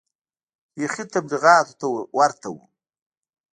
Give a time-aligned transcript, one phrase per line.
[0.75, 1.85] بيخي تبليغيانو ته
[2.17, 2.57] ورته و.